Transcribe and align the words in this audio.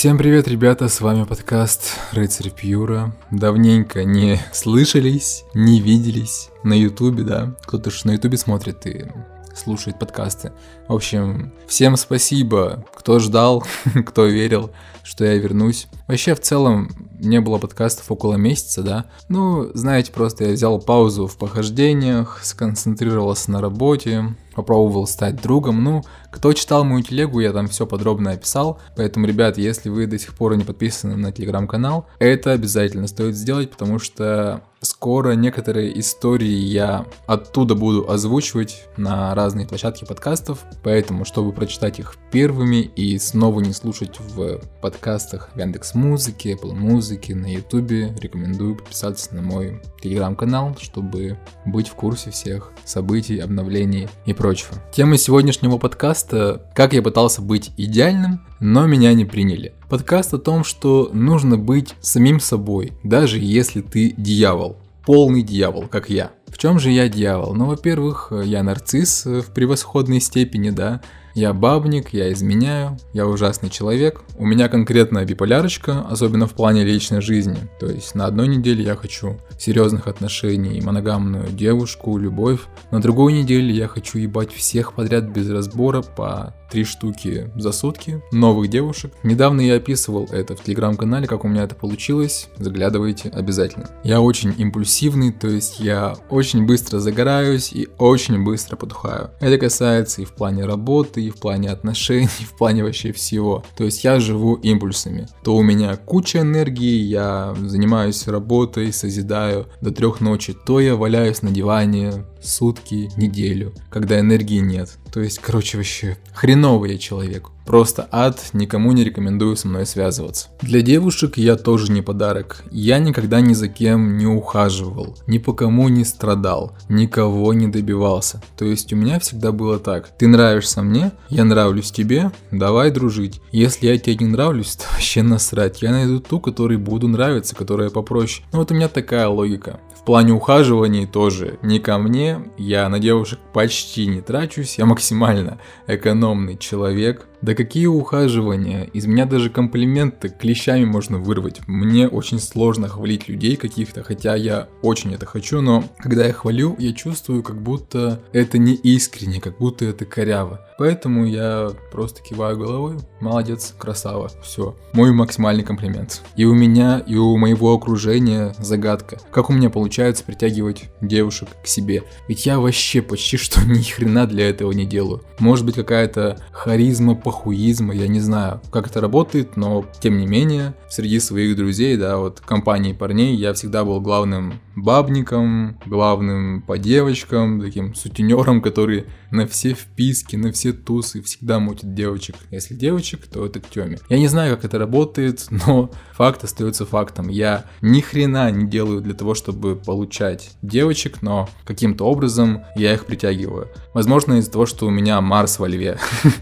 Всем 0.00 0.16
привет, 0.16 0.48
ребята, 0.48 0.88
с 0.88 1.02
вами 1.02 1.24
подкаст 1.24 1.98
Рыцарь 2.12 2.48
Пьюра. 2.48 3.14
Давненько 3.30 4.02
не 4.02 4.40
слышались, 4.50 5.44
не 5.52 5.78
виделись 5.78 6.48
на 6.64 6.72
ютубе, 6.72 7.22
да. 7.22 7.54
Кто-то 7.66 7.90
же 7.90 8.06
на 8.06 8.12
ютубе 8.12 8.38
смотрит 8.38 8.86
и 8.86 9.08
слушает 9.54 9.98
подкасты. 9.98 10.52
В 10.88 10.94
общем, 10.94 11.52
всем 11.66 11.98
спасибо, 11.98 12.82
кто 12.94 13.18
ждал, 13.18 13.62
кто 14.06 14.24
верил, 14.24 14.70
что 15.02 15.26
я 15.26 15.34
вернусь. 15.36 15.86
Вообще, 16.08 16.34
в 16.34 16.40
целом, 16.40 16.88
не 17.18 17.42
было 17.42 17.58
подкастов 17.58 18.10
около 18.10 18.36
месяца, 18.36 18.82
да. 18.82 19.04
Ну, 19.28 19.70
знаете, 19.74 20.12
просто 20.12 20.44
я 20.44 20.52
взял 20.52 20.80
паузу 20.80 21.26
в 21.26 21.36
похождениях, 21.36 22.40
сконцентрировался 22.42 23.50
на 23.50 23.60
работе, 23.60 24.34
попробовал 24.54 25.06
стать 25.06 25.40
другом. 25.40 25.82
Ну, 25.82 26.02
кто 26.30 26.52
читал 26.52 26.84
мою 26.84 27.02
телегу, 27.02 27.40
я 27.40 27.52
там 27.52 27.68
все 27.68 27.86
подробно 27.86 28.32
описал. 28.32 28.78
Поэтому, 28.96 29.26
ребят, 29.26 29.58
если 29.58 29.88
вы 29.88 30.06
до 30.06 30.18
сих 30.18 30.34
пор 30.34 30.56
не 30.56 30.64
подписаны 30.64 31.16
на 31.16 31.32
телеграм-канал, 31.32 32.06
это 32.18 32.52
обязательно 32.52 33.06
стоит 33.06 33.36
сделать, 33.36 33.70
потому 33.70 33.98
что 33.98 34.62
скоро 34.80 35.32
некоторые 35.32 35.98
истории 36.00 36.48
я 36.48 37.06
оттуда 37.26 37.74
буду 37.74 38.10
озвучивать 38.10 38.88
на 38.96 39.34
разные 39.34 39.66
площадки 39.66 40.04
подкастов. 40.04 40.64
Поэтому, 40.82 41.24
чтобы 41.24 41.52
прочитать 41.52 41.98
их 41.98 42.16
первыми 42.30 42.76
и 42.82 43.18
снова 43.18 43.60
не 43.60 43.72
слушать 43.72 44.18
в 44.20 44.60
подкастах 44.80 45.50
в 45.54 45.58
Яндекс 45.58 45.94
Музыке, 45.94 46.54
Apple 46.54 46.74
Музыке, 46.74 47.34
на 47.34 47.52
Ютубе, 47.52 48.14
рекомендую 48.20 48.76
подписаться 48.76 49.34
на 49.34 49.42
мой 49.42 49.82
телеграм-канал, 50.00 50.76
чтобы 50.80 51.38
быть 51.66 51.88
в 51.88 51.94
курсе 51.94 52.30
всех 52.30 52.72
событий, 52.84 53.38
обновлений 53.38 54.08
и 54.24 54.32
прочего. 54.40 54.76
Тема 54.90 55.18
сегодняшнего 55.18 55.76
подкаста 55.76 56.62
«Как 56.74 56.94
я 56.94 57.02
пытался 57.02 57.42
быть 57.42 57.72
идеальным, 57.76 58.40
но 58.58 58.86
меня 58.86 59.12
не 59.12 59.26
приняли». 59.26 59.74
Подкаст 59.90 60.32
о 60.32 60.38
том, 60.38 60.64
что 60.64 61.10
нужно 61.12 61.58
быть 61.58 61.94
самим 62.00 62.40
собой, 62.40 62.92
даже 63.04 63.38
если 63.38 63.82
ты 63.82 64.14
дьявол. 64.16 64.78
Полный 65.04 65.42
дьявол, 65.42 65.88
как 65.88 66.08
я. 66.08 66.30
В 66.52 66.58
чем 66.58 66.78
же 66.78 66.90
я 66.90 67.08
дьявол? 67.08 67.54
Ну, 67.54 67.66
во-первых, 67.66 68.32
я 68.44 68.62
нарцисс 68.62 69.24
в 69.24 69.52
превосходной 69.52 70.20
степени, 70.20 70.70
да. 70.70 71.00
Я 71.34 71.52
бабник, 71.52 72.12
я 72.12 72.32
изменяю, 72.32 72.98
я 73.12 73.26
ужасный 73.26 73.70
человек. 73.70 74.22
У 74.36 74.44
меня 74.44 74.68
конкретная 74.68 75.24
биполярочка, 75.24 76.00
особенно 76.10 76.46
в 76.46 76.54
плане 76.54 76.84
личной 76.84 77.20
жизни. 77.20 77.56
То 77.78 77.86
есть 77.86 78.14
на 78.14 78.26
одной 78.26 78.48
неделе 78.48 78.82
я 78.82 78.96
хочу 78.96 79.38
серьезных 79.56 80.08
отношений, 80.08 80.80
моногамную 80.80 81.48
девушку, 81.50 82.18
любовь. 82.18 82.60
На 82.90 83.00
другой 83.00 83.32
неделе 83.32 83.72
я 83.72 83.86
хочу 83.86 84.18
ебать 84.18 84.52
всех 84.52 84.94
подряд 84.94 85.24
без 85.24 85.48
разбора 85.48 86.02
по 86.02 86.54
три 86.70 86.84
штуки 86.84 87.50
за 87.56 87.72
сутки, 87.72 88.22
новых 88.32 88.68
девушек. 88.70 89.12
Недавно 89.22 89.60
я 89.60 89.76
описывал 89.76 90.28
это 90.30 90.56
в 90.56 90.62
телеграм-канале, 90.62 91.26
как 91.26 91.44
у 91.44 91.48
меня 91.48 91.64
это 91.64 91.74
получилось. 91.74 92.48
Заглядывайте 92.58 93.28
обязательно. 93.28 93.90
Я 94.04 94.20
очень 94.20 94.54
импульсивный, 94.56 95.32
то 95.32 95.48
есть 95.48 95.80
я 95.80 96.14
очень 96.28 96.39
быстро 96.66 96.98
загораюсь 96.98 97.72
и 97.72 97.88
очень 97.98 98.42
быстро 98.42 98.76
потухаю. 98.76 99.30
Это 99.40 99.58
касается 99.58 100.22
и 100.22 100.24
в 100.24 100.32
плане 100.32 100.64
работы, 100.64 101.22
и 101.22 101.30
в 101.30 101.36
плане 101.36 101.70
отношений, 101.70 102.28
и 102.40 102.44
в 102.44 102.56
плане 102.56 102.84
вообще 102.84 103.12
всего. 103.12 103.64
То 103.76 103.84
есть 103.84 104.04
я 104.04 104.20
живу 104.20 104.54
импульсами. 104.54 105.28
То 105.44 105.56
у 105.56 105.62
меня 105.62 105.96
куча 105.96 106.40
энергии, 106.40 107.02
я 107.02 107.54
занимаюсь 107.60 108.26
работой, 108.26 108.92
созидаю 108.92 109.66
до 109.80 109.90
трех 109.90 110.20
ночи, 110.20 110.54
то 110.66 110.80
я 110.80 110.96
валяюсь 110.96 111.42
на 111.42 111.50
диване 111.50 112.24
сутки, 112.42 113.10
неделю, 113.16 113.74
когда 113.90 114.18
энергии 114.18 114.60
нет. 114.60 114.98
То 115.12 115.20
есть, 115.20 115.38
короче, 115.38 115.76
вообще 115.76 116.16
хреновый 116.34 116.92
я 116.92 116.98
человек. 116.98 117.50
Просто 117.70 118.08
ад, 118.10 118.50
никому 118.52 118.90
не 118.90 119.04
рекомендую 119.04 119.54
со 119.54 119.68
мной 119.68 119.86
связываться. 119.86 120.48
Для 120.60 120.82
девушек 120.82 121.36
я 121.36 121.54
тоже 121.54 121.92
не 121.92 122.02
подарок. 122.02 122.64
Я 122.72 122.98
никогда 122.98 123.40
ни 123.40 123.52
за 123.52 123.68
кем 123.68 124.18
не 124.18 124.26
ухаживал, 124.26 125.16
ни 125.28 125.38
по 125.38 125.52
кому 125.52 125.88
не 125.88 126.04
страдал, 126.04 126.76
никого 126.88 127.52
не 127.52 127.68
добивался. 127.68 128.42
То 128.58 128.64
есть 128.64 128.92
у 128.92 128.96
меня 128.96 129.20
всегда 129.20 129.52
было 129.52 129.78
так. 129.78 130.08
Ты 130.18 130.26
нравишься 130.26 130.82
мне, 130.82 131.12
я 131.28 131.44
нравлюсь 131.44 131.92
тебе, 131.92 132.32
давай 132.50 132.90
дружить. 132.90 133.40
Если 133.52 133.86
я 133.86 133.96
тебе 133.98 134.16
не 134.16 134.26
нравлюсь, 134.26 134.74
то 134.74 134.86
вообще 134.92 135.22
насрать. 135.22 135.80
Я 135.80 135.92
найду 135.92 136.18
ту, 136.18 136.40
которой 136.40 136.76
буду 136.76 137.06
нравиться, 137.06 137.54
которая 137.54 137.90
попроще. 137.90 138.44
Ну 138.50 138.58
вот 138.58 138.72
у 138.72 138.74
меня 138.74 138.88
такая 138.88 139.28
логика. 139.28 139.78
В 140.00 140.02
плане 140.02 140.32
ухаживаний 140.32 141.06
тоже 141.06 141.58
не 141.60 141.78
ко 141.78 141.98
мне, 141.98 142.40
я 142.56 142.88
на 142.88 142.98
девушек 142.98 143.38
почти 143.52 144.06
не 144.06 144.22
трачусь, 144.22 144.78
я 144.78 144.86
максимально 144.86 145.60
экономный 145.86 146.56
человек, 146.56 147.28
да 147.42 147.54
какие 147.54 147.86
ухаживания? 147.86 148.84
Из 148.92 149.06
меня 149.06 149.24
даже 149.24 149.48
комплименты 149.48 150.28
клещами 150.28 150.84
можно 150.84 151.18
вырвать. 151.18 151.60
Мне 151.66 152.06
очень 152.06 152.38
сложно 152.38 152.86
хвалить 152.88 153.28
людей 153.28 153.56
каких-то, 153.56 154.02
хотя 154.02 154.34
я 154.34 154.68
очень 154.82 155.14
это 155.14 155.24
хочу, 155.24 155.62
но 155.62 155.84
когда 155.98 156.26
я 156.26 156.34
хвалю, 156.34 156.76
я 156.78 156.92
чувствую, 156.92 157.42
как 157.42 157.60
будто 157.62 158.20
это 158.32 158.58
не 158.58 158.74
искренне, 158.74 159.40
как 159.40 159.56
будто 159.56 159.86
это 159.86 160.04
коряво. 160.04 160.66
Поэтому 160.78 161.26
я 161.26 161.70
просто 161.92 162.22
киваю 162.22 162.58
головой. 162.58 162.96
Молодец, 163.20 163.74
красава, 163.78 164.30
все. 164.42 164.74
Мой 164.92 165.12
максимальный 165.12 165.62
комплимент. 165.62 166.22
И 166.36 166.46
у 166.46 166.54
меня, 166.54 167.02
и 167.06 167.16
у 167.16 167.36
моего 167.36 167.74
окружения 167.74 168.54
загадка. 168.58 169.18
Как 169.30 169.50
у 169.50 169.52
меня 169.52 169.68
получается 169.90 170.22
притягивать 170.22 170.84
девушек 171.00 171.48
к 171.64 171.66
себе? 171.66 172.04
Ведь 172.28 172.46
я 172.46 172.60
вообще 172.60 173.02
почти 173.02 173.36
что 173.36 173.60
ни 173.66 173.82
хрена 173.82 174.26
для 174.26 174.48
этого 174.48 174.70
не 174.70 174.86
делаю. 174.86 175.24
Может 175.40 175.66
быть 175.66 175.74
какая-то 175.74 176.38
харизма 176.52 177.16
по 177.16 177.30
похуизма, 177.30 177.92
я 177.92 178.06
не 178.06 178.20
знаю, 178.20 178.60
как 178.70 178.86
это 178.86 179.00
работает, 179.00 179.56
но 179.56 179.84
тем 180.00 180.18
не 180.18 180.26
менее, 180.26 180.74
среди 180.88 181.18
своих 181.18 181.56
друзей, 181.56 181.96
да, 181.96 182.18
вот 182.18 182.40
компании 182.40 182.92
парней, 182.92 183.34
я 183.34 183.52
всегда 183.52 183.84
был 183.84 184.00
главным 184.00 184.60
бабником, 184.82 185.78
главным 185.86 186.62
по 186.62 186.78
девочкам, 186.78 187.60
таким 187.60 187.94
сутенером, 187.94 188.62
который 188.62 189.06
на 189.30 189.46
все 189.46 189.74
вписки, 189.74 190.36
на 190.36 190.52
все 190.52 190.72
тусы 190.72 191.22
всегда 191.22 191.58
мутит 191.58 191.94
девочек. 191.94 192.36
Если 192.50 192.74
девочек, 192.74 193.26
то 193.26 193.44
это 193.46 193.60
к 193.60 193.68
теме. 193.68 193.98
Я 194.08 194.18
не 194.18 194.28
знаю, 194.28 194.56
как 194.56 194.64
это 194.64 194.78
работает, 194.78 195.46
но 195.66 195.90
факт 196.12 196.44
остается 196.44 196.86
фактом. 196.86 197.28
Я 197.28 197.64
ни 197.80 198.00
хрена 198.00 198.50
не 198.50 198.68
делаю 198.68 199.00
для 199.00 199.14
того, 199.14 199.34
чтобы 199.34 199.76
получать 199.76 200.52
девочек, 200.62 201.22
но 201.22 201.48
каким-то 201.64 202.04
образом 202.04 202.64
я 202.76 202.94
их 202.94 203.06
притягиваю. 203.06 203.68
Возможно, 203.94 204.34
из-за 204.34 204.50
того, 204.50 204.66
что 204.66 204.86
у 204.86 204.90
меня 204.90 205.20
Марс 205.20 205.58
во 205.58 205.68
льве. 205.68 205.98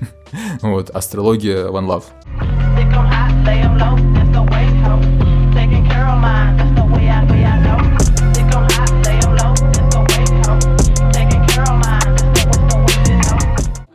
Вот, 0.61 0.91
астрология 0.91 1.69
One 1.69 1.87
Love. 1.87 2.05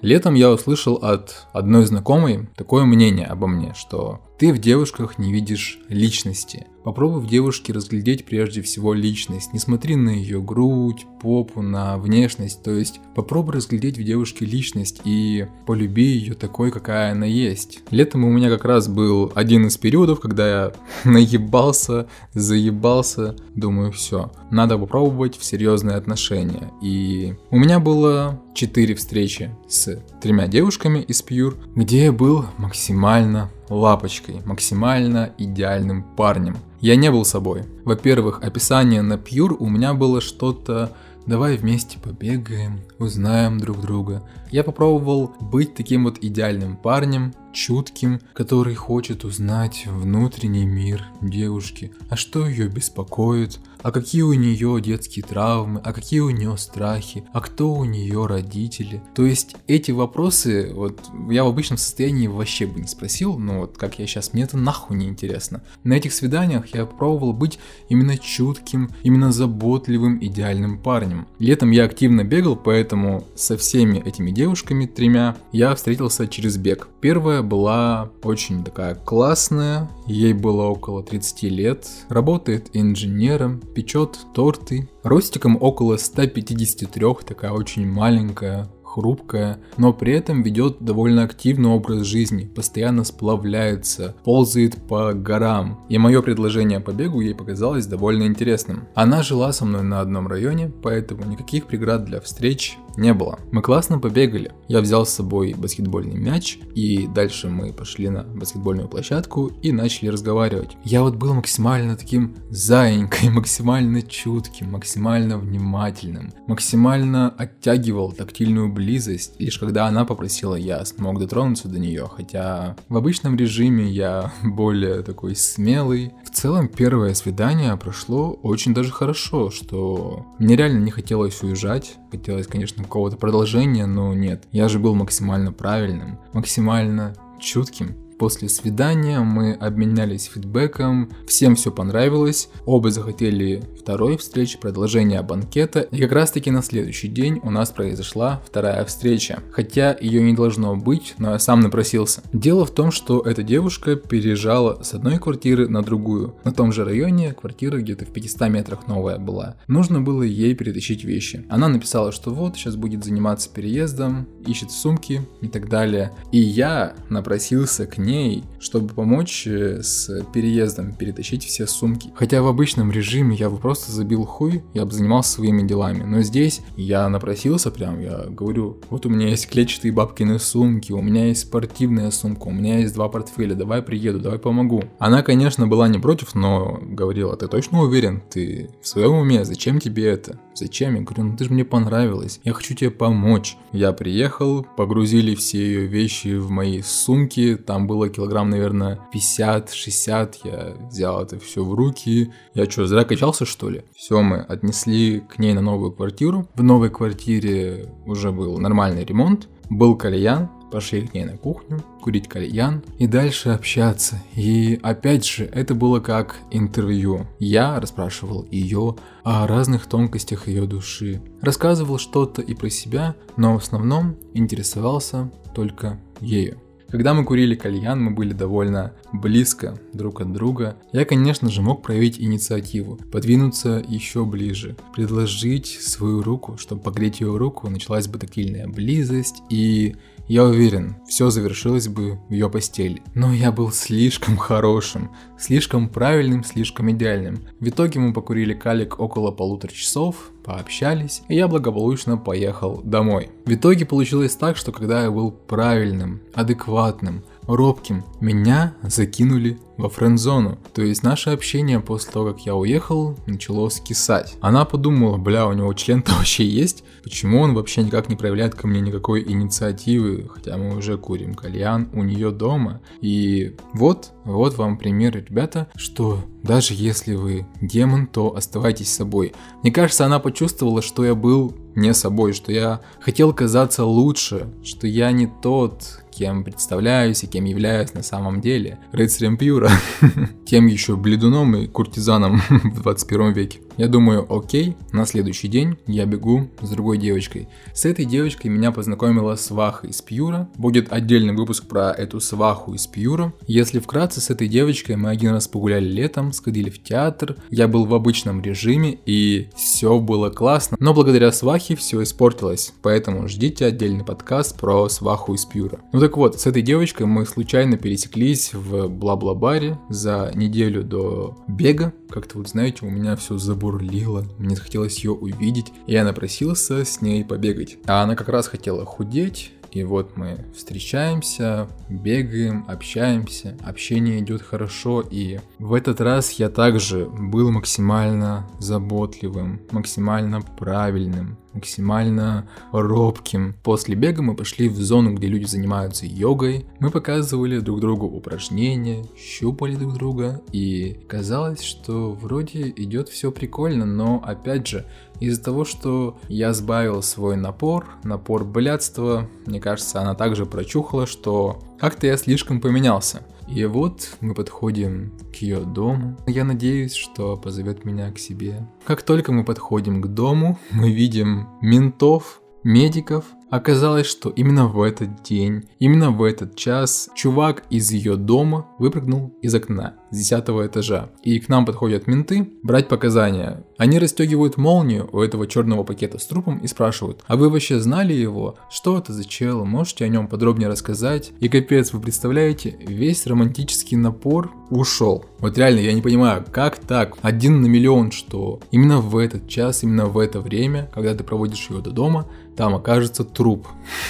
Летом 0.03 0.33
я 0.33 0.51
услышал 0.51 0.95
от 0.95 1.47
одной 1.53 1.85
знакомой 1.85 2.49
такое 2.57 2.83
мнение 2.83 3.25
обо 3.25 3.47
мне, 3.47 3.73
что 3.73 4.19
ты 4.43 4.51
в 4.51 4.57
девушках 4.57 5.19
не 5.19 5.31
видишь 5.31 5.79
личности. 5.87 6.67
Попробуй 6.83 7.21
в 7.21 7.27
девушке 7.27 7.71
разглядеть 7.71 8.25
прежде 8.25 8.61
всего 8.61 8.93
личность. 8.93 9.53
Не 9.53 9.59
смотри 9.59 9.95
на 9.95 10.09
ее 10.09 10.41
грудь, 10.41 11.05
попу, 11.21 11.61
на 11.61 11.97
внешность. 11.97 12.61
То 12.61 12.71
есть 12.71 12.99
попробуй 13.15 13.53
разглядеть 13.53 13.97
в 13.97 14.03
девушке 14.03 14.43
личность 14.43 14.99
и 15.05 15.47
полюби 15.65 16.03
ее 16.03 16.33
такой, 16.33 16.71
какая 16.71 17.13
она 17.13 17.25
есть. 17.25 17.79
Летом 17.89 18.25
у 18.25 18.29
меня 18.29 18.49
как 18.49 18.65
раз 18.65 18.89
был 18.89 19.31
один 19.33 19.67
из 19.67 19.77
периодов, 19.77 20.19
когда 20.19 20.49
я 20.49 20.73
наебался, 21.05 22.07
заебался. 22.33 23.37
Думаю, 23.55 23.93
все, 23.93 24.29
надо 24.51 24.77
попробовать 24.77 25.37
в 25.37 25.45
серьезные 25.45 25.95
отношения. 25.95 26.69
И 26.81 27.35
у 27.49 27.57
меня 27.57 27.79
было 27.79 28.41
четыре 28.53 28.95
встречи 28.95 29.55
с 29.69 30.03
тремя 30.21 30.47
девушками 30.47 30.99
из 30.99 31.21
Пьюр, 31.21 31.57
где 31.75 32.05
я 32.05 32.11
был 32.11 32.45
максимально 32.57 33.49
лапочкой, 33.69 34.41
максимально 34.45 35.33
идеальным 35.37 36.03
парнем. 36.03 36.57
Я 36.79 36.95
не 36.95 37.11
был 37.11 37.25
собой. 37.25 37.63
Во-первых, 37.85 38.41
описание 38.43 39.01
на 39.01 39.13
Pure 39.13 39.55
у 39.59 39.69
меня 39.69 39.93
было 39.93 40.21
что-то 40.21 40.91
«давай 41.25 41.57
вместе 41.57 41.97
побегаем, 41.99 42.81
узнаем 42.99 43.57
друг 43.59 43.79
друга». 43.81 44.23
Я 44.51 44.63
попробовал 44.63 45.33
быть 45.39 45.75
таким 45.75 46.03
вот 46.03 46.17
идеальным 46.21 46.75
парнем, 46.75 47.33
чутким, 47.53 48.19
который 48.33 48.75
хочет 48.75 49.23
узнать 49.23 49.85
внутренний 49.87 50.65
мир 50.65 51.05
девушки, 51.21 51.91
а 52.09 52.15
что 52.15 52.47
ее 52.47 52.67
беспокоит, 52.67 53.59
а 53.83 53.91
какие 53.91 54.21
у 54.21 54.33
нее 54.33 54.79
детские 54.81 55.23
травмы, 55.23 55.79
а 55.83 55.93
какие 55.93 56.21
у 56.21 56.29
нее 56.29 56.57
страхи, 56.57 57.25
а 57.33 57.41
кто 57.41 57.71
у 57.73 57.83
нее 57.83 58.25
родители. 58.25 59.03
То 59.13 59.25
есть 59.25 59.55
эти 59.67 59.91
вопросы, 59.91 60.71
вот 60.73 61.01
я 61.29 61.43
в 61.43 61.49
обычном 61.49 61.77
состоянии 61.77 62.27
вообще 62.27 62.65
бы 62.65 62.79
не 62.79 62.87
спросил, 62.87 63.37
но 63.37 63.59
вот 63.59 63.77
как 63.77 63.99
я 63.99 64.07
сейчас, 64.07 64.33
мне 64.33 64.43
это 64.43 64.57
нахуй 64.57 64.97
не 64.97 65.07
интересно. 65.07 65.61
На 65.83 65.93
этих 65.93 66.13
свиданиях 66.13 66.73
я 66.73 66.85
пробовал 66.85 67.33
быть 67.33 67.59
именно 67.89 68.17
чутким, 68.17 68.89
именно 69.03 69.31
заботливым, 69.31 70.17
идеальным 70.23 70.79
парнем. 70.79 71.27
Летом 71.39 71.71
я 71.71 71.83
активно 71.83 72.23
бегал, 72.23 72.55
поэтому 72.55 73.27
со 73.35 73.57
всеми 73.57 73.99
этими 73.99 74.31
девушками, 74.31 74.85
тремя, 74.85 75.35
я 75.51 75.75
встретился 75.75 76.27
через 76.27 76.57
бег. 76.57 76.87
Первая 77.01 77.42
была 77.43 78.11
очень 78.23 78.63
такая 78.63 78.95
классная, 78.95 79.89
ей 80.07 80.33
было 80.33 80.63
около 80.63 81.03
30 81.03 81.43
лет, 81.43 81.87
работает 82.09 82.69
инженером, 82.73 83.59
печет 83.59 84.17
торты, 84.33 84.89
ростиком 85.03 85.57
около 85.61 85.97
153, 85.97 87.05
такая 87.25 87.51
очень 87.51 87.87
маленькая, 87.87 88.69
хрупкая, 88.93 89.59
но 89.77 89.91
при 89.91 90.13
этом 90.13 90.43
ведет 90.43 90.77
довольно 90.79 91.23
активный 91.23 91.69
образ 91.69 92.05
жизни, 92.05 92.45
постоянно 92.45 93.03
сплавляется, 93.03 94.15
ползает 94.23 94.75
по 94.87 95.13
горам. 95.13 95.83
И 95.89 95.97
мое 95.97 96.21
предложение 96.21 96.79
по 96.79 96.91
бегу 96.91 97.21
ей 97.21 97.33
показалось 97.33 97.87
довольно 97.87 98.23
интересным. 98.23 98.87
Она 98.93 99.23
жила 99.23 99.51
со 99.51 99.65
мной 99.65 99.83
на 99.83 99.99
одном 99.99 100.27
районе, 100.27 100.71
поэтому 100.81 101.25
никаких 101.25 101.65
преград 101.65 102.05
для 102.05 102.21
встреч 102.21 102.77
не 102.97 103.13
было. 103.13 103.39
Мы 103.51 103.61
классно 103.61 103.99
побегали. 103.99 104.51
Я 104.67 104.81
взял 104.81 105.05
с 105.05 105.09
собой 105.09 105.53
баскетбольный 105.57 106.15
мяч, 106.15 106.59
и 106.75 107.07
дальше 107.07 107.49
мы 107.49 107.73
пошли 107.73 108.09
на 108.09 108.23
баскетбольную 108.23 108.87
площадку 108.87 109.51
и 109.61 109.71
начали 109.71 110.09
разговаривать. 110.09 110.77
Я 110.83 111.01
вот 111.01 111.15
был 111.15 111.33
максимально 111.33 111.95
таким 111.95 112.35
заинькой, 112.49 113.29
максимально 113.31 114.01
чутким, 114.01 114.71
максимально 114.71 115.37
внимательным, 115.37 116.33
максимально 116.47 117.29
оттягивал 117.29 118.11
тактильную 118.11 118.71
близость, 118.71 119.39
лишь 119.39 119.57
когда 119.57 119.87
она 119.87 120.05
попросила, 120.05 120.55
я 120.55 120.83
смог 120.85 121.19
дотронуться 121.19 121.67
до 121.67 121.79
нее, 121.79 122.09
хотя 122.13 122.75
в 122.89 122.97
обычном 122.97 123.35
режиме 123.35 123.89
я 123.89 124.31
более 124.43 125.01
такой 125.01 125.35
смелый. 125.35 126.11
В 126.25 126.35
целом 126.35 126.67
первое 126.67 127.13
свидание 127.13 127.75
прошло 127.77 128.31
очень 128.43 128.73
даже 128.73 128.91
хорошо, 128.91 129.49
что 129.49 130.25
мне 130.39 130.55
реально 130.55 130.79
не 130.79 130.91
хотелось 130.91 131.41
уезжать, 131.43 131.95
хотелось, 132.11 132.47
конечно, 132.47 132.82
какого-то 132.83 133.17
продолжения, 133.17 133.85
но 133.85 134.13
нет. 134.13 134.43
Я 134.51 134.69
же 134.69 134.79
был 134.79 134.95
максимально 134.95 135.51
правильным, 135.51 136.19
максимально 136.33 137.15
чутким 137.39 137.95
После 138.23 138.47
свидания 138.47 139.19
мы 139.19 139.51
обменялись 139.51 140.31
фидбэком, 140.33 141.11
всем 141.27 141.55
все 141.55 141.73
понравилось, 141.73 142.47
оба 142.65 142.89
захотели 142.89 143.61
второй 143.77 144.15
встречи, 144.15 144.57
продолжения 144.57 145.21
банкета, 145.21 145.81
и 145.81 145.99
как 145.99 146.13
раз 146.13 146.31
таки 146.31 146.49
на 146.49 146.63
следующий 146.63 147.09
день 147.09 147.41
у 147.43 147.49
нас 147.49 147.71
произошла 147.71 148.41
вторая 148.47 148.85
встреча. 148.85 149.43
Хотя 149.51 149.97
ее 149.99 150.21
не 150.23 150.33
должно 150.33 150.77
быть, 150.77 151.15
но 151.17 151.31
я 151.31 151.39
сам 151.39 151.59
напросился. 151.59 152.21
Дело 152.31 152.65
в 152.65 152.71
том, 152.71 152.91
что 152.91 153.19
эта 153.19 153.43
девушка 153.43 153.97
переезжала 153.97 154.81
с 154.81 154.93
одной 154.93 155.19
квартиры 155.19 155.67
на 155.67 155.83
другую. 155.83 156.35
На 156.45 156.53
том 156.53 156.71
же 156.71 156.85
районе 156.85 157.33
квартира 157.33 157.79
где-то 157.79 158.05
в 158.05 158.13
500 158.13 158.47
метрах 158.47 158.87
новая 158.87 159.17
была. 159.17 159.57
Нужно 159.67 159.99
было 159.99 160.23
ей 160.23 160.55
перетащить 160.55 161.03
вещи. 161.03 161.45
Она 161.49 161.67
написала, 161.67 162.13
что 162.13 162.33
вот, 162.33 162.55
сейчас 162.55 162.77
будет 162.77 163.03
заниматься 163.03 163.49
переездом, 163.49 164.29
ищет 164.47 164.71
сумки 164.71 165.27
и 165.41 165.49
так 165.49 165.67
далее. 165.67 166.13
И 166.31 166.39
я 166.39 166.95
напросился 167.09 167.85
к 167.85 167.97
ней, 167.97 168.12
чтобы 168.59 168.93
помочь 168.93 169.45
э, 169.47 169.81
с 169.81 170.23
переездом, 170.33 170.93
перетащить 170.93 171.45
все 171.45 171.67
сумки. 171.67 172.11
Хотя 172.15 172.41
в 172.41 172.47
обычном 172.47 172.91
режиме 172.91 173.35
я 173.35 173.49
бы 173.49 173.57
просто 173.57 173.91
забил 173.91 174.25
хуй, 174.25 174.63
я 174.73 174.85
бы 174.85 174.91
занимался 174.91 175.33
своими 175.33 175.67
делами. 175.67 176.03
Но 176.03 176.21
здесь 176.21 176.61
я 176.77 177.09
напросился 177.09 177.71
прям, 177.71 177.99
я 177.99 178.25
говорю, 178.29 178.77
вот 178.89 179.05
у 179.05 179.09
меня 179.09 179.29
есть 179.29 179.49
клетчатые 179.49 179.91
бабкины 179.91 180.39
сумки, 180.39 180.91
у 180.91 181.01
меня 181.01 181.27
есть 181.27 181.41
спортивная 181.41 182.11
сумка, 182.11 182.47
у 182.47 182.51
меня 182.51 182.79
есть 182.79 182.93
два 182.93 183.09
портфеля, 183.09 183.55
давай 183.55 183.81
приеду, 183.81 184.19
давай 184.19 184.39
помогу. 184.39 184.83
Она, 184.99 185.21
конечно, 185.21 185.67
была 185.67 185.87
не 185.87 185.99
против, 185.99 186.35
но 186.35 186.79
говорила, 186.81 187.35
ты 187.35 187.47
точно 187.47 187.81
уверен, 187.81 188.21
ты 188.29 188.69
в 188.81 188.87
своем 188.87 189.13
уме, 189.13 189.45
зачем 189.45 189.79
тебе 189.79 190.07
это? 190.07 190.39
Зачем? 190.55 190.95
Я 190.95 191.01
говорю, 191.01 191.23
ну 191.23 191.37
ты 191.37 191.45
же 191.45 191.53
мне 191.53 191.65
понравилась, 191.65 192.39
я 192.43 192.53
хочу 192.53 192.75
тебе 192.75 192.91
помочь. 192.91 193.57
Я 193.71 193.91
приехал, 193.91 194.65
погрузили 194.77 195.35
все 195.35 195.59
ее 195.59 195.87
вещи 195.87 196.37
в 196.37 196.49
мои 196.49 196.81
сумки, 196.81 197.55
там 197.55 197.87
было 197.93 198.09
килограмм, 198.09 198.49
наверное, 198.49 198.99
50-60, 199.13 200.35
я 200.45 200.73
взял 200.89 201.21
это 201.21 201.39
все 201.39 201.63
в 201.63 201.75
руки. 201.75 202.31
Я 202.55 202.65
что, 202.65 202.87
зря 202.87 203.03
качался, 203.03 203.45
что 203.45 203.69
ли? 203.69 203.83
Все, 203.95 204.19
мы 204.23 204.37
отнесли 204.37 205.19
к 205.19 205.37
ней 205.37 205.53
на 205.53 205.61
новую 205.61 205.91
квартиру. 205.91 206.47
В 206.55 206.63
новой 206.63 206.89
квартире 206.89 207.89
уже 208.07 208.31
был 208.31 208.57
нормальный 208.57 209.05
ремонт, 209.05 209.47
был 209.69 209.95
кальян, 209.95 210.49
пошли 210.71 211.05
к 211.05 211.13
ней 211.13 211.25
на 211.25 211.37
кухню, 211.37 211.83
курить 212.01 212.27
кальян 212.27 212.81
и 212.97 213.05
дальше 213.05 213.49
общаться. 213.49 214.15
И 214.33 214.79
опять 214.81 215.23
же, 215.23 215.45
это 215.45 215.75
было 215.75 215.99
как 215.99 216.37
интервью. 216.49 217.27
Я 217.37 217.79
расспрашивал 217.79 218.47
ее 218.49 218.95
о 219.23 219.45
разных 219.45 219.85
тонкостях 219.85 220.47
ее 220.47 220.65
души. 220.65 221.21
Рассказывал 221.41 221.99
что-то 221.99 222.41
и 222.41 222.55
про 222.55 222.71
себя, 222.71 223.13
но 223.37 223.53
в 223.53 223.61
основном 223.61 224.15
интересовался 224.33 225.31
только 225.53 225.99
ею. 226.21 226.59
Когда 226.93 227.15
мы 227.15 227.25
курили 227.25 227.55
кальян, 227.55 227.99
мы 227.99 228.11
были 228.11 228.33
довольно 228.33 228.93
близко 229.11 229.79
друг 229.93 230.21
от 230.21 230.31
друга. 230.31 230.77
Я, 230.91 231.05
конечно 231.05 231.49
же, 231.49 231.63
мог 231.63 231.81
проявить 231.81 232.21
инициативу, 232.21 232.99
подвинуться 233.11 233.83
еще 233.87 234.25
ближе, 234.25 234.75
предложить 234.93 235.65
свою 235.65 236.21
руку, 236.21 236.55
чтобы 236.59 236.83
погреть 236.83 237.19
ее 237.19 237.35
руку, 237.35 237.67
началась 237.67 238.07
бы 238.07 238.19
тактильная 238.19 238.67
близость, 238.67 239.41
и 239.49 239.95
я 240.27 240.43
уверен, 240.43 240.97
все 241.07 241.31
завершилось 241.31 241.87
бы 241.87 242.19
в 242.29 242.31
ее 242.31 242.47
постели. 242.47 243.01
Но 243.15 243.33
я 243.33 243.51
был 243.51 243.71
слишком 243.71 244.37
хорошим, 244.37 245.09
слишком 245.39 245.89
правильным, 245.89 246.43
слишком 246.43 246.91
идеальным. 246.91 247.39
В 247.59 247.69
итоге 247.69 248.01
мы 248.01 248.13
покурили 248.13 248.53
калик 248.53 248.99
около 248.99 249.31
полутора 249.31 249.71
часов, 249.71 250.31
пообщались, 250.43 251.23
и 251.27 251.35
я 251.35 251.47
благополучно 251.47 252.17
поехал 252.17 252.81
домой. 252.83 253.29
В 253.45 253.53
итоге 253.53 253.85
получилось 253.85 254.35
так, 254.35 254.57
что 254.57 254.71
когда 254.71 255.03
я 255.03 255.11
был 255.11 255.31
правильным, 255.31 256.21
адекватным, 256.33 257.23
робким, 257.47 258.03
меня 258.19 258.73
закинули 258.83 259.59
во 259.77 259.89
френд-зону. 259.89 260.59
То 260.73 260.81
есть 260.81 261.03
наше 261.03 261.31
общение 261.31 261.79
после 261.79 262.11
того, 262.11 262.31
как 262.31 262.45
я 262.45 262.55
уехал, 262.55 263.17
начало 263.25 263.69
скисать. 263.69 264.35
Она 264.41 264.65
подумала, 264.65 265.17
бля, 265.17 265.47
у 265.47 265.53
него 265.53 265.73
член-то 265.73 266.13
вообще 266.17 266.45
есть? 266.45 266.83
Почему 267.03 267.41
он 267.41 267.53
вообще 267.53 267.83
никак 267.83 268.09
не 268.09 268.15
проявляет 268.15 268.55
ко 268.55 268.67
мне 268.67 268.81
никакой 268.81 269.23
инициативы, 269.23 270.29
хотя 270.33 270.57
мы 270.57 270.77
уже 270.77 270.97
курим 270.97 271.33
кальян 271.33 271.89
у 271.93 272.03
нее 272.03 272.31
дома. 272.31 272.81
И 273.01 273.55
вот, 273.73 274.11
вот 274.23 274.57
вам 274.57 274.77
пример, 274.77 275.15
ребята, 275.15 275.67
что 275.75 276.23
даже 276.43 276.73
если 276.73 277.15
вы 277.15 277.45
демон, 277.61 278.07
то 278.07 278.35
оставайтесь 278.35 278.93
собой. 278.93 279.33
Мне 279.63 279.71
кажется, 279.71 280.05
она 280.05 280.19
почувствовала, 280.19 280.81
что 280.81 281.05
я 281.05 281.15
был 281.15 281.55
не 281.75 281.93
собой, 281.93 282.33
что 282.33 282.51
я 282.51 282.81
хотел 282.99 283.33
казаться 283.33 283.85
лучше, 283.85 284.53
что 284.63 284.87
я 284.87 285.11
не 285.11 285.27
тот, 285.27 286.02
кем 286.13 286.43
представляюсь 286.43 287.23
и 287.23 287.27
кем 287.27 287.45
являюсь 287.45 287.93
на 287.93 288.03
самом 288.03 288.41
деле. 288.41 288.79
Рыцарем 288.91 289.37
Пьюра. 289.37 289.71
Тем 290.45 290.67
еще 290.67 290.95
бледуном 290.95 291.55
и 291.55 291.67
куртизаном 291.67 292.41
в 292.49 292.81
21 292.81 293.33
веке. 293.33 293.59
Я 293.77 293.87
думаю, 293.87 294.25
окей, 294.31 294.77
на 294.91 295.05
следующий 295.05 295.47
день 295.47 295.77
я 295.87 296.05
бегу 296.05 296.47
с 296.61 296.69
другой 296.69 296.99
девочкой. 296.99 297.47
С 297.73 297.85
этой 297.85 298.05
девочкой 298.05 298.51
меня 298.51 298.71
познакомила 298.71 299.33
сваха 299.35 299.87
из 299.87 299.99
Пьюра. 300.01 300.47
Будет 300.57 300.93
отдельный 300.93 301.33
выпуск 301.33 301.65
про 301.65 301.91
эту 301.91 302.19
сваху 302.19 302.75
из 302.75 302.85
Пьюра. 302.85 303.33
Если 303.47 303.79
вкратце, 303.79 304.21
с 304.21 304.29
этой 304.29 304.47
девочкой 304.47 304.95
мы 304.95 305.09
один 305.09 305.31
раз 305.31 305.47
погуляли 305.47 305.87
летом, 305.87 306.33
сходили 306.33 306.69
в 306.69 306.83
театр. 306.83 307.35
Я 307.49 307.67
был 307.67 307.85
в 307.85 307.95
обычном 307.95 308.43
режиме 308.43 308.99
и 309.07 309.49
все 309.55 309.99
было 309.99 310.29
классно. 310.29 310.77
Но 310.79 310.93
благодаря 310.93 311.31
свахе 311.31 311.75
все 311.75 312.03
испортилось. 312.03 312.73
Поэтому 312.83 313.27
ждите 313.27 313.65
отдельный 313.65 314.05
подкаст 314.05 314.59
про 314.59 314.87
сваху 314.87 315.33
из 315.33 315.45
Пьюра. 315.45 315.79
Ну 315.93 315.99
так 315.99 316.15
вот, 316.15 316.39
с 316.39 316.45
этой 316.45 316.61
девочкой 316.61 317.07
мы 317.07 317.25
случайно 317.25 317.77
пересеклись 317.77 318.53
в 318.53 318.87
бла-бла-баре 318.87 319.79
за 319.89 320.31
неделю 320.35 320.83
до 320.83 321.35
бега. 321.47 321.91
Как-то 322.11 322.37
вот 322.37 322.49
знаете, 322.49 322.85
у 322.85 322.91
меня 322.91 323.15
все 323.15 323.39
забылось 323.39 323.62
бурлила, 323.63 324.25
мне 324.39 324.57
захотелось 324.57 325.01
ее 325.03 325.11
увидеть, 325.11 325.71
и 325.87 325.93
я 325.93 326.03
напросился 326.03 326.83
с 326.83 327.01
ней 327.01 327.23
побегать. 327.23 327.77
А 327.85 328.03
она 328.03 328.17
как 328.17 328.27
раз 328.27 328.47
хотела 328.47 328.83
худеть, 328.85 329.53
и 329.71 329.83
вот 329.83 330.17
мы 330.17 330.45
встречаемся, 330.53 331.69
бегаем, 331.89 332.65
общаемся, 332.67 333.57
общение 333.63 334.19
идет 334.19 334.41
хорошо, 334.41 335.01
и 335.01 335.39
в 335.59 335.73
этот 335.73 336.01
раз 336.01 336.33
я 336.33 336.49
также 336.49 337.05
был 337.05 337.51
максимально 337.51 338.47
заботливым, 338.59 339.61
максимально 339.71 340.41
правильным, 340.41 341.37
максимально 341.53 342.47
робким. 342.71 343.55
После 343.63 343.95
бега 343.95 344.21
мы 344.21 344.35
пошли 344.35 344.69
в 344.69 344.75
зону, 344.81 345.13
где 345.13 345.27
люди 345.27 345.45
занимаются 345.45 346.05
йогой. 346.05 346.65
Мы 346.79 346.89
показывали 346.89 347.59
друг 347.59 347.79
другу 347.79 348.07
упражнения, 348.07 349.05
щупали 349.17 349.75
друг 349.75 349.93
друга, 349.93 350.41
и 350.51 350.99
казалось, 351.07 351.61
что 351.61 352.11
вроде 352.11 352.69
идет 352.75 353.09
все 353.09 353.31
прикольно, 353.31 353.85
но 353.85 354.21
опять 354.25 354.67
же, 354.67 354.85
из-за 355.19 355.43
того, 355.43 355.63
что 355.65 356.17
я 356.27 356.53
сбавил 356.53 357.01
свой 357.01 357.37
напор, 357.37 357.87
напор 358.03 358.43
блядства, 358.43 359.29
мне 359.45 359.59
кажется, 359.59 360.01
она 360.01 360.15
также 360.15 360.45
прочухала, 360.45 361.05
что 361.07 361.59
как-то 361.79 362.07
я 362.07 362.17
слишком 362.17 362.59
поменялся. 362.61 363.25
И 363.47 363.65
вот 363.65 364.17
мы 364.21 364.33
подходим 364.33 365.13
к 365.31 365.35
ее 365.35 365.59
дому. 365.61 366.17
Я 366.27 366.43
надеюсь, 366.43 366.93
что 366.93 367.37
позовет 367.37 367.85
меня 367.85 368.11
к 368.11 368.19
себе. 368.19 368.67
Как 368.85 369.03
только 369.03 369.31
мы 369.31 369.43
подходим 369.43 370.01
к 370.01 370.07
дому, 370.07 370.59
мы 370.71 370.91
видим 370.91 371.49
ментов, 371.61 372.41
медиков, 372.63 373.25
Оказалось, 373.53 374.07
что 374.07 374.31
именно 374.31 374.65
в 374.65 374.81
этот 374.81 375.21
день, 375.21 375.65
именно 375.77 376.09
в 376.09 376.23
этот 376.23 376.55
час 376.55 377.11
чувак 377.13 377.61
из 377.69 377.91
ее 377.91 378.15
дома 378.15 378.65
выпрыгнул 378.79 379.37
из 379.43 379.53
окна 379.53 379.93
с 380.09 380.17
10 380.17 380.43
этажа. 380.65 381.11
И 381.21 381.39
к 381.39 381.49
нам 381.49 381.63
подходят 381.63 382.07
менты 382.07 382.49
брать 382.63 382.87
показания. 382.87 383.63
Они 383.77 383.99
расстегивают 383.99 384.57
молнию 384.57 385.07
у 385.11 385.21
этого 385.21 385.45
черного 385.45 385.83
пакета 385.83 386.17
с 386.17 386.25
трупом 386.25 386.57
и 386.57 386.67
спрашивают, 386.67 387.23
а 387.27 387.35
вы 387.35 387.51
вообще 387.51 387.79
знали 387.79 388.13
его? 388.13 388.55
Что 388.71 388.97
это 388.97 389.13
за 389.13 389.23
чел? 389.23 389.65
Можете 389.65 390.05
о 390.05 390.07
нем 390.07 390.27
подробнее 390.27 390.67
рассказать? 390.69 391.31
И 391.39 391.47
капец, 391.47 391.93
вы 391.93 392.01
представляете, 392.01 392.75
весь 392.79 393.27
романтический 393.27 393.97
напор 393.97 394.51
ушел. 394.71 395.25
Вот 395.37 395.59
реально, 395.59 395.79
я 395.79 395.93
не 395.93 396.01
понимаю, 396.01 396.43
как 396.51 396.79
так? 396.79 397.17
Один 397.21 397.61
на 397.61 397.67
миллион, 397.67 398.11
что 398.11 398.61
именно 398.71 398.99
в 398.99 399.15
этот 399.17 399.47
час, 399.47 399.83
именно 399.83 400.05
в 400.05 400.17
это 400.17 400.39
время, 400.39 400.89
когда 400.91 401.13
ты 401.13 401.23
проводишь 401.23 401.69
ее 401.69 401.81
до 401.81 401.91
дома, 401.91 402.27
там 402.55 402.75
окажется 402.75 403.23
труп. 403.23 403.42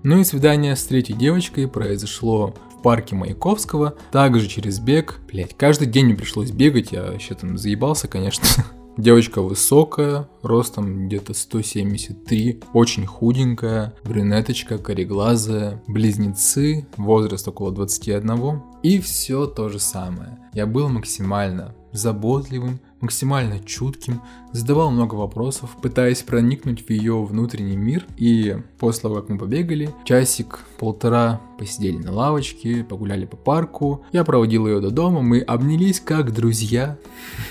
Ну 0.05 0.19
и 0.19 0.23
свидание 0.23 0.75
с 0.75 0.83
третьей 0.83 1.15
девочкой 1.15 1.67
произошло 1.67 2.53
в 2.77 2.83
парке 2.83 3.15
Маяковского, 3.15 3.95
также 4.11 4.47
через 4.47 4.79
бег. 4.79 5.19
Блять, 5.27 5.57
каждый 5.57 5.87
день 5.87 6.05
мне 6.05 6.13
пришлось 6.13 6.51
бегать, 6.51 6.91
я 6.91 7.01
вообще 7.05 7.33
там 7.33 7.57
заебался, 7.57 8.07
конечно. 8.07 8.45
Девочка 8.97 9.41
высокая, 9.41 10.29
ростом 10.43 11.07
где-то 11.07 11.33
173, 11.33 12.61
очень 12.73 13.07
худенькая, 13.07 13.95
брюнеточка, 14.03 14.77
кореглазая, 14.77 15.81
близнецы, 15.87 16.87
возраст 16.97 17.47
около 17.47 17.71
21. 17.71 18.61
И 18.83 18.99
все 18.99 19.47
то 19.47 19.69
же 19.69 19.79
самое. 19.79 20.37
Я 20.53 20.67
был 20.67 20.87
максимально 20.87 21.73
заботливым, 21.91 22.79
максимально 23.05 23.59
чутким, 23.59 24.21
задавал 24.51 24.89
много 24.89 25.15
вопросов, 25.15 25.75
пытаясь 25.81 26.23
проникнуть 26.23 26.85
в 26.85 26.89
ее 26.89 27.23
внутренний 27.23 27.75
мир. 27.75 28.05
И 28.17 28.57
после 28.79 29.03
того, 29.03 29.15
как 29.15 29.29
мы 29.29 29.37
побегали, 29.37 29.93
часик-полтора 30.05 31.41
посидели 31.57 31.97
на 31.97 32.11
лавочке, 32.11 32.83
погуляли 32.83 33.25
по 33.25 33.37
парку. 33.37 34.03
Я 34.11 34.23
проводил 34.23 34.67
ее 34.67 34.79
до 34.81 34.91
дома, 34.91 35.21
мы 35.21 35.39
обнялись 35.39 35.99
как 35.99 36.33
друзья, 36.33 36.97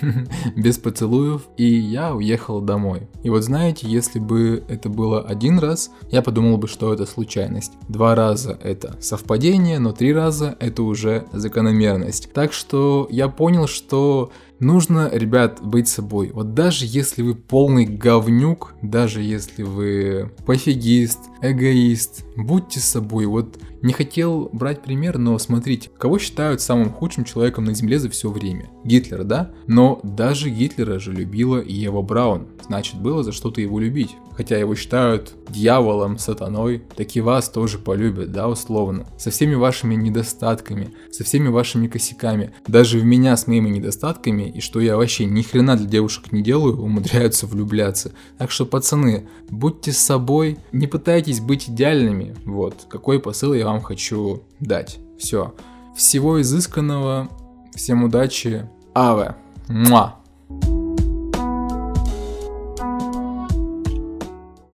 без 0.56 0.78
поцелуев, 0.78 1.42
и 1.56 1.64
я 1.64 2.14
уехал 2.14 2.60
домой. 2.60 3.08
И 3.22 3.30
вот 3.30 3.42
знаете, 3.42 3.86
если 3.86 4.18
бы 4.18 4.64
это 4.68 4.88
было 4.88 5.22
один 5.22 5.58
раз, 5.58 5.90
я 6.10 6.22
подумал 6.22 6.58
бы, 6.58 6.68
что 6.68 6.92
это 6.92 7.06
случайность. 7.06 7.72
Два 7.88 8.14
раза 8.14 8.58
это 8.62 8.96
совпадение, 9.00 9.78
но 9.78 9.92
три 9.92 10.12
раза 10.12 10.56
это 10.58 10.82
уже 10.82 11.26
закономерность. 11.32 12.32
Так 12.32 12.52
что 12.52 13.06
я 13.10 13.28
понял, 13.28 13.66
что 13.66 14.30
Нужно, 14.60 15.10
ребят, 15.12 15.60
быть 15.62 15.88
собой. 15.88 16.30
Вот 16.32 16.54
даже 16.54 16.86
если 16.86 17.22
вы 17.22 17.34
полный 17.34 17.86
говнюк, 17.86 18.74
даже 18.82 19.20
если 19.20 19.62
вы 19.62 20.32
пофигист, 20.46 21.18
эгоист, 21.42 22.24
будьте 22.36 22.80
собой. 22.80 23.26
Вот 23.26 23.58
не 23.82 23.92
хотел 23.92 24.48
брать 24.52 24.82
пример, 24.82 25.18
но 25.18 25.38
смотрите, 25.38 25.90
кого 25.98 26.18
считают 26.18 26.60
самым 26.60 26.90
худшим 26.90 27.24
человеком 27.24 27.64
на 27.64 27.74
Земле 27.74 27.98
за 27.98 28.08
все 28.08 28.30
время? 28.30 28.70
Гитлера, 28.84 29.24
да? 29.24 29.50
Но 29.66 30.00
даже 30.02 30.48
Гитлера 30.50 30.98
же 30.98 31.12
любила 31.12 31.62
Ева 31.62 32.00
Браун. 32.00 32.46
Значит, 32.66 33.00
было 33.00 33.22
за 33.22 33.32
что-то 33.32 33.60
его 33.60 33.78
любить. 33.78 34.16
Хотя 34.36 34.58
его 34.58 34.74
считают 34.74 35.34
дьяволом, 35.48 36.18
сатаной, 36.18 36.82
так 36.96 37.14
и 37.14 37.20
вас 37.20 37.48
тоже 37.48 37.78
полюбят, 37.78 38.32
да, 38.32 38.48
условно. 38.48 39.06
Со 39.18 39.30
всеми 39.30 39.54
вашими 39.54 39.94
недостатками, 39.94 40.94
со 41.10 41.24
всеми 41.24 41.48
вашими 41.48 41.86
косяками. 41.86 42.52
Даже 42.66 42.98
в 42.98 43.04
меня 43.04 43.36
с 43.36 43.46
моими 43.46 43.68
недостатками, 43.68 44.50
и 44.50 44.60
что 44.60 44.80
я 44.80 44.96
вообще 44.96 45.24
ни 45.24 45.42
хрена 45.42 45.76
для 45.76 45.86
девушек 45.86 46.32
не 46.32 46.42
делаю, 46.42 46.80
умудряются 46.80 47.46
влюбляться. 47.46 48.12
Так 48.38 48.50
что, 48.50 48.66
пацаны, 48.66 49.28
будьте 49.50 49.92
собой, 49.92 50.58
не 50.72 50.86
пытайтесь 50.86 51.40
быть 51.40 51.68
идеальными. 51.68 52.34
Вот, 52.44 52.86
какой 52.88 53.20
посыл 53.20 53.54
я 53.54 53.66
вам 53.66 53.82
хочу 53.82 54.42
дать. 54.60 54.98
Все. 55.18 55.54
Всего 55.96 56.40
изысканного. 56.40 57.28
Всем 57.74 58.04
удачи. 58.04 58.68
Аве. 58.94 59.36
Муа. 59.68 60.23